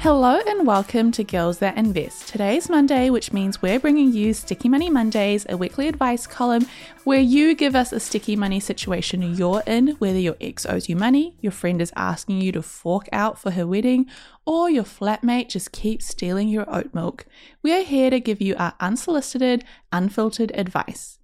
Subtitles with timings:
[0.00, 2.28] Hello and welcome to Girls That Invest.
[2.28, 6.66] Today's Monday, which means we're bringing you Sticky Money Mondays, a weekly advice column
[7.04, 10.94] where you give us a sticky money situation you're in, whether your ex owes you
[10.96, 14.06] money, your friend is asking you to fork out for her wedding,
[14.44, 17.26] or your flatmate just keeps stealing your oat milk.
[17.62, 21.15] We are here to give you our unsolicited, unfiltered advice.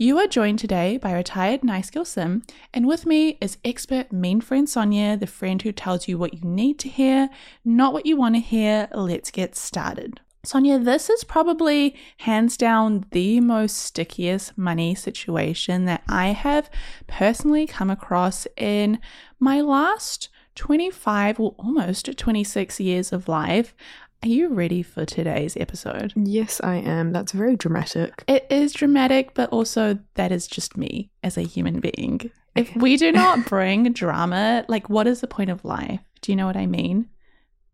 [0.00, 4.40] You are joined today by retired Nice Girl Sim, and with me is expert mean
[4.40, 7.28] friend Sonia, the friend who tells you what you need to hear,
[7.64, 8.88] not what you want to hear.
[8.94, 10.20] Let's get started.
[10.44, 16.70] Sonia, this is probably hands down the most stickiest money situation that I have
[17.08, 19.00] personally come across in
[19.40, 23.74] my last 25 or almost 26 years of life.
[24.20, 26.12] Are you ready for today's episode?
[26.16, 27.12] Yes, I am.
[27.12, 28.24] That's very dramatic.
[28.26, 32.28] It is dramatic, but also that is just me as a human being.
[32.56, 36.00] If we do not bring drama, like what is the point of life?
[36.20, 37.08] Do you know what I mean?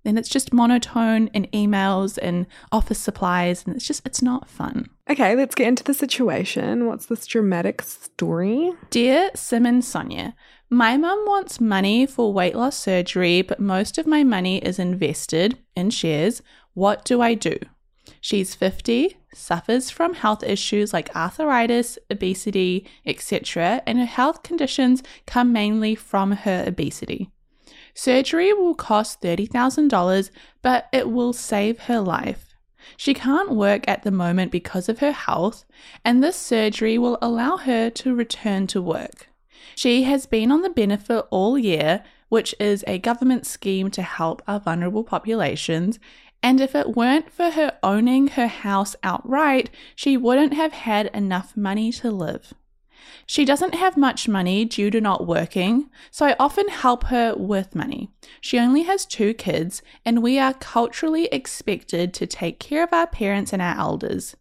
[0.02, 4.90] Then it's just monotone and emails and office supplies, and it's just, it's not fun.
[5.08, 6.86] Okay, let's get into the situation.
[6.86, 8.70] What's this dramatic story?
[8.90, 10.34] Dear Simon Sonia,
[10.74, 15.58] my mum wants money for weight loss surgery, but most of my money is invested
[15.76, 16.42] in shares.
[16.74, 17.58] What do I do?
[18.20, 25.52] She's 50, suffers from health issues like arthritis, obesity, etc., and her health conditions come
[25.52, 27.30] mainly from her obesity.
[27.94, 30.30] Surgery will cost $30,000,
[30.62, 32.54] but it will save her life.
[32.96, 35.64] She can't work at the moment because of her health,
[36.04, 39.28] and this surgery will allow her to return to work.
[39.74, 44.42] She has been on the benefit all year, which is a government scheme to help
[44.46, 45.98] our vulnerable populations.
[46.42, 51.56] And if it weren't for her owning her house outright, she wouldn't have had enough
[51.56, 52.52] money to live.
[53.26, 57.74] She doesn't have much money due to not working, so I often help her with
[57.74, 58.10] money.
[58.40, 63.06] She only has two kids, and we are culturally expected to take care of our
[63.06, 64.36] parents and our elders.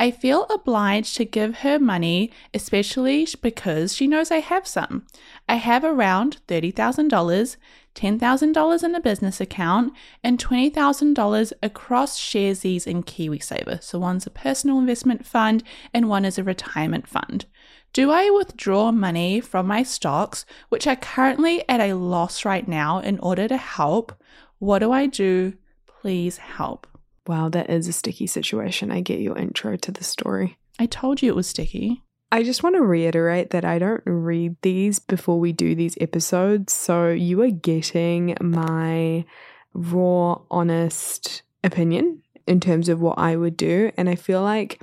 [0.00, 5.06] I feel obliged to give her money, especially because she knows I have some.
[5.48, 7.56] I have around $30,000,
[7.96, 9.92] $10,000 in a business account,
[10.22, 13.82] and $20,000 across Sharesies and KiwiSaver.
[13.82, 17.46] So one's a personal investment fund and one is a retirement fund.
[17.92, 23.00] Do I withdraw money from my stocks, which are currently at a loss right now,
[23.00, 24.12] in order to help?
[24.58, 25.54] What do I do?
[25.86, 26.86] Please help.
[27.28, 28.90] Wow, that is a sticky situation.
[28.90, 30.56] I get your intro to the story.
[30.78, 32.02] I told you it was sticky.
[32.32, 36.72] I just want to reiterate that I don't read these before we do these episodes.
[36.72, 39.26] So you are getting my
[39.74, 43.92] raw, honest opinion in terms of what I would do.
[43.98, 44.82] And I feel like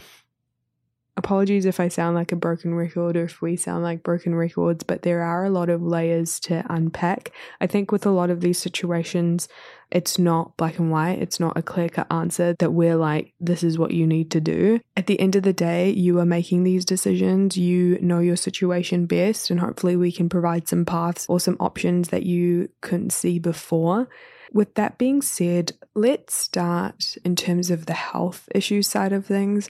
[1.17, 4.83] apologies if I sound like a broken record or if we sound like broken records,
[4.83, 7.31] but there are a lot of layers to unpack.
[7.61, 9.47] I think with a lot of these situations,
[9.91, 11.21] it's not black and white.
[11.21, 14.41] It's not a clear cut answer that we're like, this is what you need to
[14.41, 14.81] do.
[14.97, 17.57] At the end of the day, you are making these decisions.
[17.57, 22.09] You know your situation best, and hopefully, we can provide some paths or some options
[22.09, 24.09] that you couldn't see before.
[24.51, 29.69] With that being said, let's start in terms of the health issue side of things.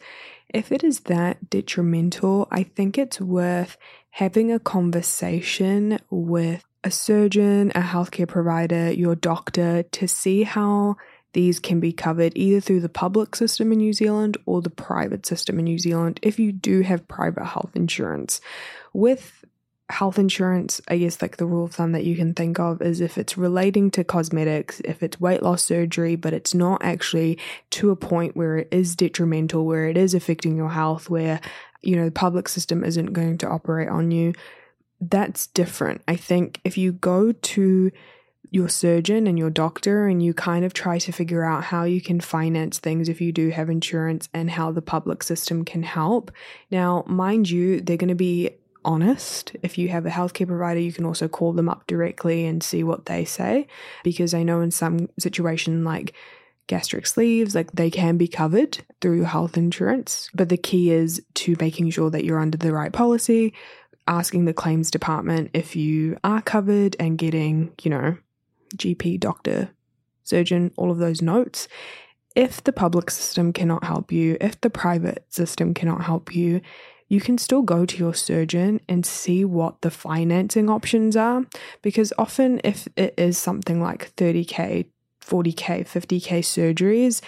[0.49, 3.77] If it is that detrimental, I think it's worth
[4.11, 10.95] having a conversation with a surgeon, a healthcare provider, your doctor to see how
[11.33, 15.25] these can be covered either through the public system in New Zealand or the private
[15.25, 18.39] system in New Zealand if you do have private health insurance.
[18.93, 19.43] With
[19.89, 23.01] health insurance, I guess, like the rule of thumb that you can think of is
[23.01, 27.37] if it's relating to cosmetics, if it's weight loss surgery, but it's not actually
[27.71, 31.39] to a point where it is detrimental, where it is affecting your health, where,
[31.83, 34.33] you know, the public system isn't going to operate on you,
[34.99, 36.01] that's different.
[36.07, 37.91] I think if you go to
[38.49, 42.01] your surgeon and your doctor and you kind of try to figure out how you
[42.01, 46.31] can finance things if you do have insurance and how the public system can help.
[46.71, 48.51] Now, mind you, they're going to be
[48.85, 49.55] honest.
[49.61, 52.83] If you have a healthcare provider, you can also call them up directly and see
[52.83, 53.67] what they say.
[54.03, 56.13] Because I know in some situation like
[56.67, 60.29] gastric sleeves, like they can be covered through health insurance.
[60.33, 63.53] But the key is to making sure that you're under the right policy,
[64.07, 68.17] asking the claims department if you are covered and getting, you know,
[68.75, 69.69] GP, doctor,
[70.23, 71.67] surgeon, all of those notes.
[72.35, 76.61] If the public system cannot help you, if the private system cannot help you,
[77.15, 81.45] you can still go to your surgeon and see what the financing options are.
[81.81, 84.87] Because often, if it is something like 30K,
[85.25, 87.21] 40K, 50K surgeries,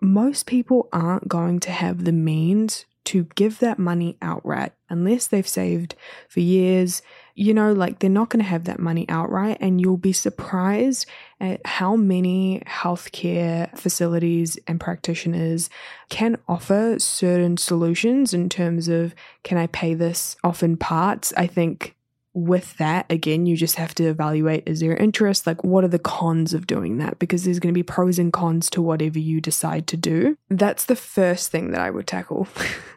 [0.00, 5.46] most people aren't going to have the means to give that money outright unless they've
[5.46, 5.94] saved
[6.28, 7.02] for years.
[7.34, 11.06] You know, like they're not going to have that money outright, and you'll be surprised
[11.40, 15.68] at how many healthcare facilities and practitioners
[16.10, 21.32] can offer certain solutions in terms of can I pay this off in parts?
[21.36, 21.96] I think
[22.34, 25.46] with that, again, you just have to evaluate is there interest?
[25.46, 27.18] Like, what are the cons of doing that?
[27.18, 30.36] Because there's going to be pros and cons to whatever you decide to do.
[30.50, 32.48] That's the first thing that I would tackle.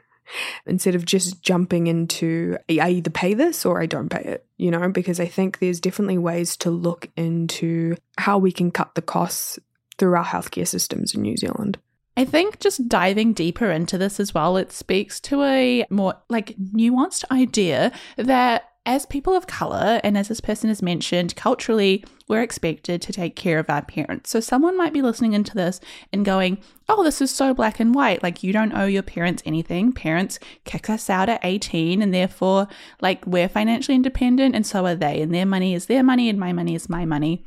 [0.66, 4.72] Instead of just jumping into, I either pay this or I don't pay it, you
[4.72, 9.02] know, because I think there's definitely ways to look into how we can cut the
[9.02, 9.60] costs
[9.98, 11.78] through our healthcare systems in New Zealand.
[12.18, 16.56] I think just diving deeper into this as well, it speaks to a more like
[16.58, 22.42] nuanced idea that as people of color, and as this person has mentioned, culturally, we're
[22.42, 24.30] expected to take care of our parents.
[24.30, 25.82] So someone might be listening into this
[26.14, 26.58] and going,
[26.88, 28.24] Oh, this is so black and white.
[28.24, 29.92] Like, you don't owe your parents anything.
[29.92, 32.70] Parents kick us out at 18, and therefore,
[33.02, 35.22] like, we're financially independent, and so are they.
[35.22, 37.44] And their money is their money, and my money is my money.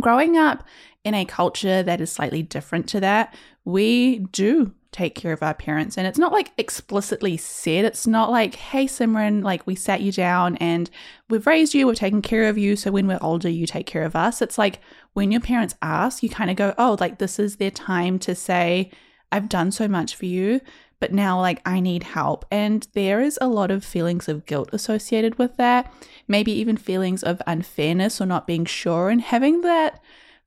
[0.00, 0.64] Growing up
[1.02, 3.34] in a culture that is slightly different to that,
[3.64, 5.96] we do take care of our parents.
[5.96, 7.84] And it's not like explicitly said.
[7.86, 10.90] It's not like, hey, Simran, like we sat you down and
[11.30, 12.76] we've raised you, we've taken care of you.
[12.76, 14.42] So when we're older, you take care of us.
[14.42, 14.80] It's like
[15.14, 18.34] when your parents ask, you kind of go, oh, like this is their time to
[18.34, 18.90] say,
[19.32, 20.60] I've done so much for you,
[21.00, 22.44] but now like I need help.
[22.50, 25.90] And there is a lot of feelings of guilt associated with that,
[26.28, 29.08] maybe even feelings of unfairness or not being sure.
[29.08, 30.02] And having that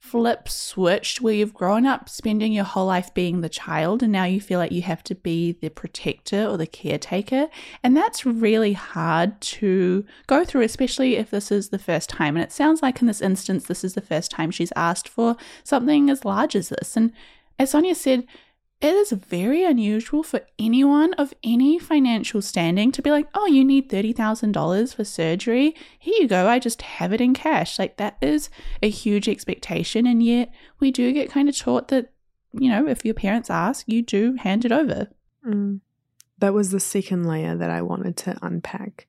[0.05, 4.23] flip switched where you've grown up spending your whole life being the child and now
[4.23, 7.47] you feel like you have to be the protector or the caretaker.
[7.83, 12.37] And that's really hard to go through, especially if this is the first time.
[12.37, 15.37] And it sounds like in this instance, this is the first time she's asked for
[15.63, 16.95] something as large as this.
[16.95, 17.11] And
[17.57, 18.25] as Sonia said,
[18.85, 23.65] it is very unusual for anyone of any financial standing to be like, oh, you
[23.65, 25.75] need $30,000 for surgery.
[25.97, 26.47] Here you go.
[26.47, 27.79] I just have it in cash.
[27.79, 28.49] Like, that is
[28.83, 30.05] a huge expectation.
[30.05, 32.11] And yet, we do get kind of taught that,
[32.53, 35.07] you know, if your parents ask, you do hand it over.
[35.45, 35.81] Mm.
[36.37, 39.07] That was the second layer that I wanted to unpack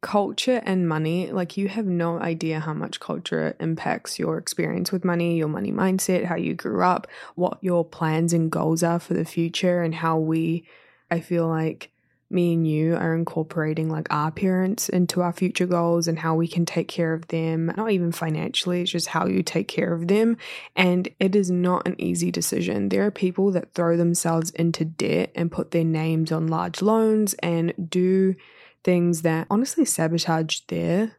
[0.00, 5.04] culture and money, like you have no idea how much culture impacts your experience with
[5.04, 9.14] money, your money mindset, how you grew up, what your plans and goals are for
[9.14, 10.66] the future, and how we,
[11.10, 11.90] I feel like
[12.30, 16.46] me and you are incorporating like our parents into our future goals and how we
[16.46, 20.06] can take care of them, not even financially, it's just how you take care of
[20.06, 20.36] them.
[20.76, 22.88] And it is not an easy decision.
[22.88, 27.34] There are people that throw themselves into debt and put their names on large loans
[27.42, 28.36] and do
[28.84, 31.16] things that honestly sabotage their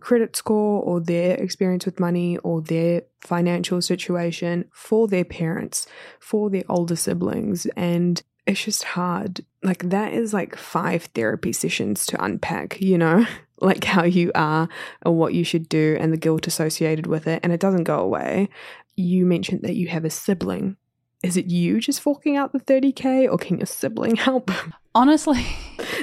[0.00, 5.86] credit score or their experience with money or their financial situation for their parents,
[6.20, 7.66] for their older siblings.
[7.76, 9.44] And it's just hard.
[9.62, 13.26] Like, that is like five therapy sessions to unpack, you know,
[13.60, 14.68] like how you are
[15.06, 17.40] or what you should do and the guilt associated with it.
[17.42, 18.48] And it doesn't go away.
[18.96, 20.76] You mentioned that you have a sibling.
[21.22, 24.50] Is it you just forking out the 30K or can your sibling help?
[24.94, 25.46] Honestly.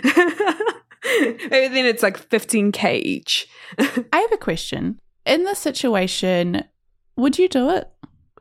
[1.50, 3.48] Maybe then it's like 15k each.
[3.79, 5.00] I have a question.
[5.25, 6.63] In this situation,
[7.15, 7.89] would you do it?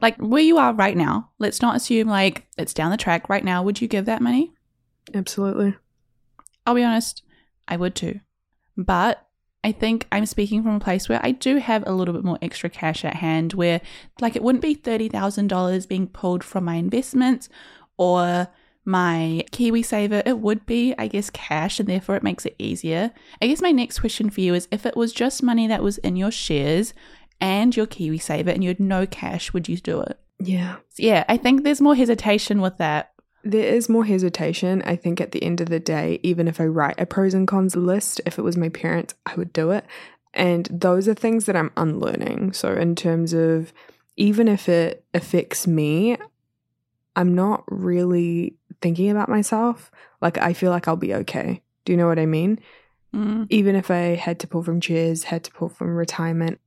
[0.01, 3.45] Like where you are right now, let's not assume like it's down the track right
[3.45, 3.63] now.
[3.63, 4.53] Would you give that money?
[5.13, 5.77] Absolutely.
[6.67, 7.23] I'll be honest,
[7.67, 8.21] I would too.
[8.77, 9.27] But
[9.65, 12.39] I think I'm speaking from a place where I do have a little bit more
[12.41, 13.81] extra cash at hand where
[14.21, 17.49] like it wouldn't be $30,000 being pulled from my investments
[17.97, 18.49] or
[18.89, 23.13] my KiwiSaver, it would be, I guess, cash, and therefore it makes it easier.
[23.41, 25.99] I guess my next question for you is if it was just money that was
[25.99, 26.95] in your shares
[27.39, 30.19] and your KiwiSaver and you had no cash, would you do it?
[30.41, 30.77] Yeah.
[30.97, 33.13] Yeah, I think there's more hesitation with that.
[33.45, 34.83] There is more hesitation.
[34.87, 37.47] I think at the end of the day, even if I write a pros and
[37.47, 39.85] cons list, if it was my parents, I would do it.
[40.33, 42.55] And those are things that I'm unlearning.
[42.55, 43.73] So, in terms of
[44.17, 46.17] even if it affects me,
[47.17, 49.91] I'm not really thinking about myself.
[50.21, 51.63] Like, I feel like I'll be okay.
[51.85, 52.61] Do you know what I mean?
[53.15, 53.47] Mm.
[53.51, 56.61] Even if I had to pull from chairs, had to pull from retirement,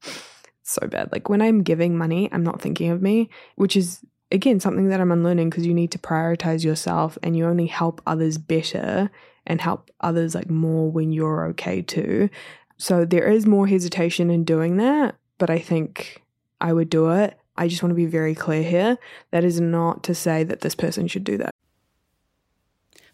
[0.64, 1.12] so bad.
[1.12, 4.02] Like, when I'm giving money, I'm not thinking of me, which is,
[4.32, 8.02] again, something that I'm unlearning because you need to prioritize yourself and you only help
[8.06, 9.12] others better
[9.46, 12.30] and help others like more when you're okay too.
[12.78, 16.24] So there is more hesitation in doing that, but I think
[16.60, 17.38] I would do it.
[17.58, 18.98] I just want to be very clear here.
[19.32, 21.52] That is not to say that this person should do that.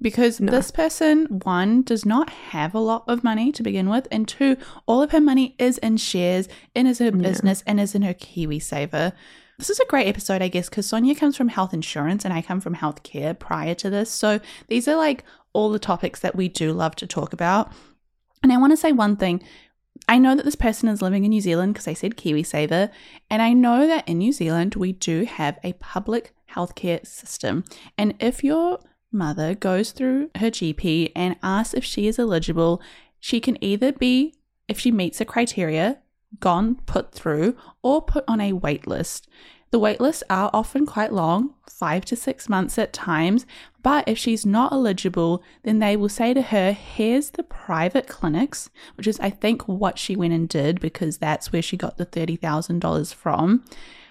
[0.00, 0.50] because No.
[0.50, 4.56] this person, one, does not have a lot of money to begin with, and two,
[4.86, 8.14] all of her money is in shares, and is her business, and is in her
[8.14, 9.12] KiwiSaver.
[9.58, 12.42] This is a great episode, I guess, because Sonia comes from health insurance and I
[12.42, 14.08] come from healthcare prior to this.
[14.08, 14.38] So
[14.68, 17.72] these are like all the topics that we do love to talk about.
[18.40, 19.42] And I want to say one thing.
[20.08, 22.88] I know that this person is living in New Zealand because I said KiwiSaver,
[23.28, 27.64] and I know that in New Zealand we do have a public healthcare system.
[27.98, 28.78] And if your
[29.10, 32.80] mother goes through her GP and asks if she is eligible,
[33.20, 34.34] she can either be,
[34.68, 35.98] if she meets the criteria,
[36.40, 39.28] gone, put through, or put on a wait list.
[39.70, 43.44] The wait lists are often quite long, five to six months at times,
[43.82, 48.70] but if she's not eligible, then they will say to her, Here's the private clinics,
[48.96, 52.06] which is, I think, what she went and did because that's where she got the
[52.06, 53.64] $30,000 from.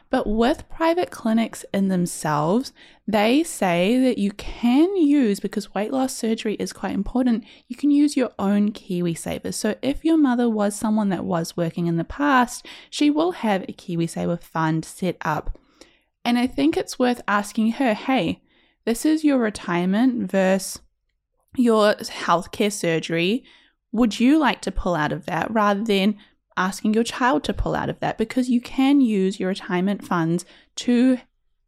[0.09, 2.71] But with private clinics in themselves,
[3.05, 7.91] they say that you can use, because weight loss surgery is quite important, you can
[7.91, 9.53] use your own KiwiSaver.
[9.53, 13.63] So if your mother was someone that was working in the past, she will have
[13.63, 15.59] a KiwiSaver fund set up.
[16.23, 18.41] And I think it's worth asking her hey,
[18.85, 20.79] this is your retirement versus
[21.57, 23.43] your healthcare surgery.
[23.91, 26.17] Would you like to pull out of that rather than
[26.57, 28.17] asking your child to pull out of that?
[28.17, 30.45] Because you can use your retirement funds
[30.77, 31.19] to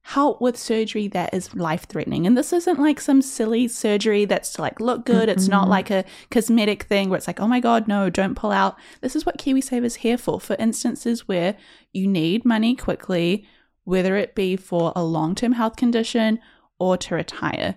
[0.04, 2.26] help with surgery that is life threatening.
[2.26, 5.30] And this isn't like some silly surgery that's to like look good.
[5.30, 5.70] It's not Mhm.
[5.70, 8.76] like a cosmetic thing where it's like, oh my God, no, don't pull out.
[9.02, 11.56] This is what KiwiSaver is here for, for instances where
[11.94, 13.46] you need money quickly,
[13.84, 16.40] whether it be for a long term health condition
[16.80, 17.76] or to retire.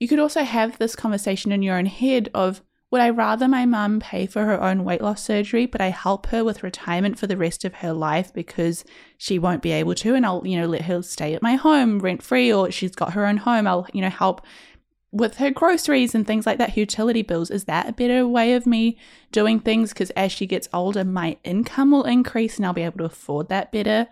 [0.00, 3.66] You could also have this conversation in your own head of, would I rather my
[3.66, 7.26] mum pay for her own weight loss surgery, but I help her with retirement for
[7.26, 8.84] the rest of her life because
[9.18, 11.98] she won't be able to, and I'll, you know, let her stay at my home
[11.98, 13.66] rent free, or she's got her own home.
[13.66, 14.40] I'll, you know, help
[15.10, 17.50] with her groceries and things like that, utility bills.
[17.50, 18.98] Is that a better way of me
[19.32, 19.92] doing things?
[19.92, 23.48] Because as she gets older, my income will increase and I'll be able to afford
[23.48, 24.06] that better.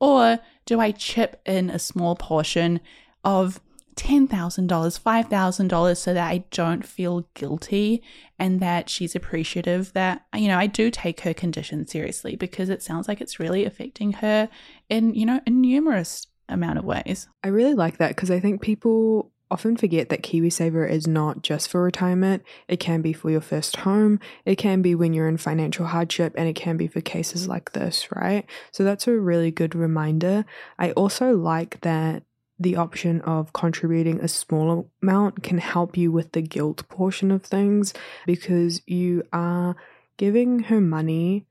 [0.00, 2.80] Or do I chip in a small portion
[3.24, 3.60] of
[3.98, 4.28] $10,000,
[4.68, 8.02] $5,000 so that I don't feel guilty
[8.38, 12.82] and that she's appreciative that, you know, I do take her condition seriously because it
[12.82, 14.48] sounds like it's really affecting her
[14.88, 17.28] in, you know, a numerous amount of ways.
[17.42, 21.68] I really like that because I think people often forget that KiwiSaver is not just
[21.68, 22.42] for retirement.
[22.68, 26.34] It can be for your first home, it can be when you're in financial hardship,
[26.36, 28.44] and it can be for cases like this, right?
[28.70, 30.44] So that's a really good reminder.
[30.78, 32.22] I also like that
[32.58, 37.42] the option of contributing a small amount can help you with the guilt portion of
[37.42, 37.94] things
[38.26, 39.76] because you are
[40.16, 41.46] giving her money.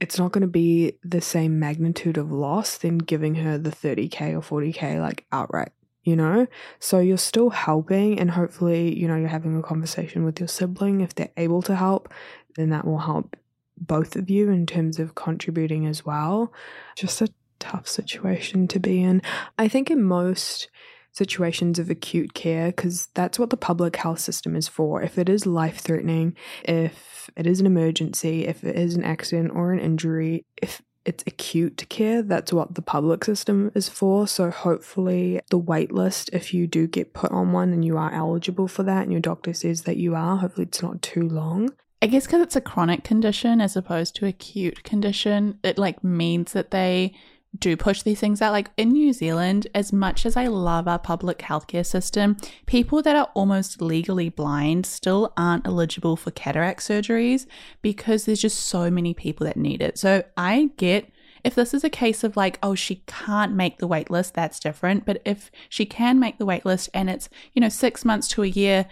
[0.00, 4.32] It's not going to be the same magnitude of loss than giving her the 30k
[4.32, 5.72] or 40k like outright,
[6.04, 6.46] you know?
[6.78, 11.00] So you're still helping, and hopefully, you know, you're having a conversation with your sibling.
[11.00, 12.12] If they're able to help,
[12.56, 13.36] then that will help
[13.76, 16.52] both of you in terms of contributing as well.
[16.96, 19.22] Just a tough situation to be in.
[19.58, 20.68] I think in most
[21.12, 25.02] situations of acute care, because that's what the public health system is for.
[25.02, 29.52] If it is life threatening, if it is an emergency, if it is an accident
[29.54, 34.28] or an injury, if it's acute care, that's what the public system is for.
[34.28, 38.12] So hopefully, the wait list, if you do get put on one and you are
[38.12, 41.70] eligible for that and your doctor says that you are, hopefully it's not too long.
[42.00, 46.52] I guess because it's a chronic condition as opposed to acute condition, it like means
[46.52, 47.14] that they
[47.60, 48.52] do push these things out.
[48.52, 52.36] Like in New Zealand, as much as I love our public healthcare system,
[52.66, 57.46] people that are almost legally blind still aren't eligible for cataract surgeries
[57.82, 59.98] because there's just so many people that need it.
[59.98, 61.10] So I get
[61.44, 64.58] if this is a case of like, oh, she can't make the wait list, that's
[64.58, 65.04] different.
[65.06, 68.42] But if she can make the wait list and it's, you know, six months to
[68.42, 68.86] a year,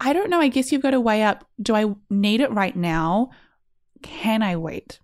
[0.00, 0.40] I don't know.
[0.40, 3.30] I guess you've got to weigh up do I need it right now?
[4.02, 4.98] Can I wait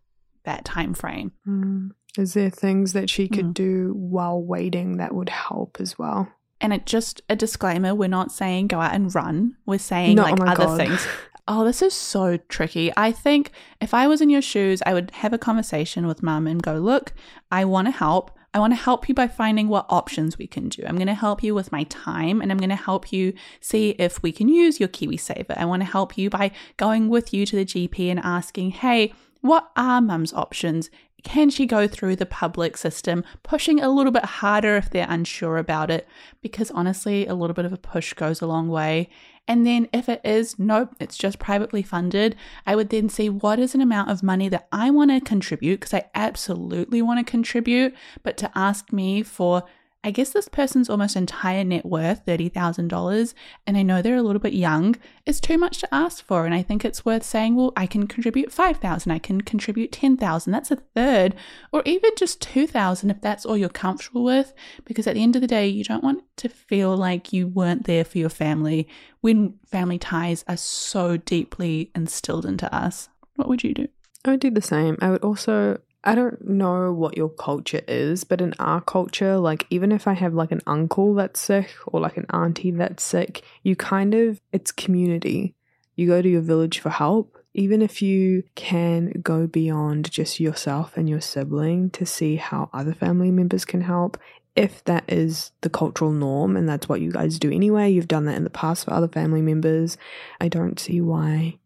[0.45, 1.33] that time frame?
[1.47, 1.91] Mm.
[2.19, 3.55] Is there things that she could mm.
[3.55, 6.29] do while waiting that would help as well?
[6.61, 9.57] And it just a disclaimer, we're not saying go out and run.
[9.65, 10.77] We're saying no, like oh other God.
[10.77, 11.07] things.
[11.47, 12.93] Oh, this is so tricky.
[12.97, 16.47] I think if I was in your shoes, I would have a conversation with mum
[16.47, 17.15] and go, look,
[17.51, 18.33] I want to help.
[18.53, 20.83] I want to help you by finding what options we can do.
[20.87, 23.91] I'm going to help you with my time and I'm going to help you see
[23.91, 25.57] if we can use your KiwiSaver.
[25.57, 29.15] I want to help you by going with you to the GP and asking, hey,
[29.41, 30.91] what are mum's options?
[31.25, 35.59] Can she go through the public system, pushing a little bit harder if they're unsure
[35.59, 36.07] about it?
[36.41, 39.11] Because honestly, a little bit of a push goes a long way.
[39.49, 43.59] And then if it is, nope, it's just privately funded, I would then see what
[43.59, 47.31] is an amount of money that I want to contribute, because I absolutely want to
[47.31, 49.65] contribute, but to ask me for
[50.05, 53.35] I guess this person's almost entire net worth, $30,000,
[53.67, 54.95] and I know they're a little bit young,
[55.27, 56.47] is too much to ask for.
[56.47, 60.53] And I think it's worth saying, well, I can contribute 5,000, I can contribute 10,000,
[60.53, 61.35] that's a third,
[61.73, 64.55] or even just 2,000 if that's all you're comfortable with.
[64.85, 67.87] Because at the end of the day, you don't want to feel like you weren't
[67.87, 68.87] there for your family
[69.21, 73.09] when family ties are so deeply instilled into us.
[73.35, 73.89] What would you do?
[74.25, 74.97] I would do the same.
[75.01, 79.67] I would also I don't know what your culture is, but in our culture, like
[79.69, 83.43] even if I have like an uncle that's sick or like an auntie that's sick,
[83.63, 85.55] you kind of, it's community.
[85.97, 87.37] You go to your village for help.
[87.53, 92.95] Even if you can go beyond just yourself and your sibling to see how other
[92.95, 94.17] family members can help,
[94.57, 98.25] if that is the cultural norm and that's what you guys do anyway, you've done
[98.25, 99.99] that in the past for other family members,
[100.41, 101.58] I don't see why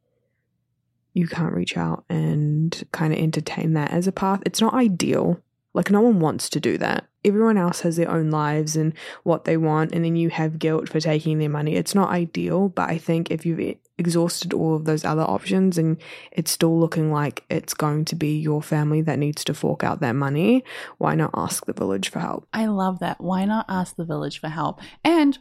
[1.14, 4.42] you can't reach out and kind of entertain that as a path.
[4.46, 5.40] It's not ideal.
[5.74, 7.06] Like, no one wants to do that.
[7.24, 10.88] Everyone else has their own lives and what they want, and then you have guilt
[10.88, 11.76] for taking their money.
[11.76, 15.96] It's not ideal, but I think if you've exhausted all of those other options and
[16.32, 20.00] it's still looking like it's going to be your family that needs to fork out
[20.00, 20.64] that money,
[20.98, 22.46] why not ask the village for help?
[22.52, 23.20] I love that.
[23.20, 24.80] Why not ask the village for help?
[25.04, 25.38] And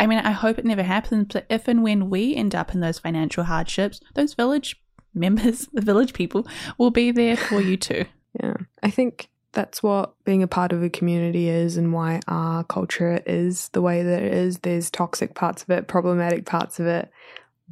[0.00, 2.80] I mean, I hope it never happens, but if and when we end up in
[2.80, 4.80] those financial hardships, those village
[5.14, 6.46] members, the village people,
[6.78, 8.04] will be there for you too.
[8.40, 8.54] Yeah.
[8.80, 13.20] I think that's what being a part of a community is and why our culture
[13.26, 14.58] is the way that it is.
[14.58, 17.10] There's toxic parts of it, problematic parts of it,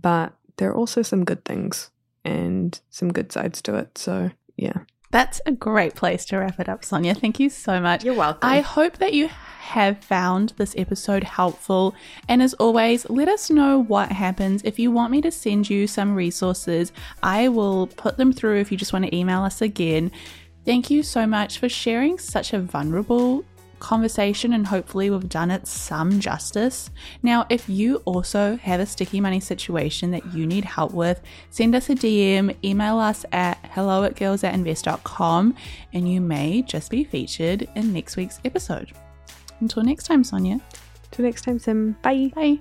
[0.00, 1.92] but there are also some good things
[2.24, 3.96] and some good sides to it.
[3.96, 4.78] So, yeah.
[5.10, 7.14] That's a great place to wrap it up, Sonia.
[7.14, 8.04] Thank you so much.
[8.04, 8.48] You're welcome.
[8.48, 11.94] I hope that you have found this episode helpful.
[12.28, 14.62] And as always, let us know what happens.
[14.64, 16.92] If you want me to send you some resources,
[17.22, 20.10] I will put them through if you just want to email us again.
[20.64, 23.44] Thank you so much for sharing such a vulnerable
[23.80, 26.90] conversation and hopefully we've done it some justice.
[27.22, 31.74] Now, if you also have a sticky money situation that you need help with, send
[31.74, 35.54] us a DM, email us at hello at girlsthatinvest.com,
[35.92, 38.92] and you may just be featured in next week's episode.
[39.60, 40.60] Until next time, Sonia.
[41.10, 41.96] Till next time, Sim.
[42.02, 42.30] Bye.
[42.34, 42.60] Bye.